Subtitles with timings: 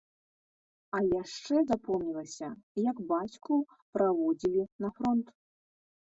[0.99, 2.49] А яшчэ запомнілася,
[2.89, 3.59] як бацьку
[3.97, 5.27] праводзілі на фронт.